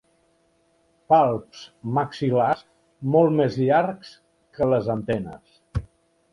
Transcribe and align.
Palps 1.13 1.59
maxil·lars 1.99 2.65
molt 3.19 3.37
més 3.43 3.61
llargs 3.67 4.13
que 4.59 4.73
les 4.75 4.93
antenes. 4.99 5.65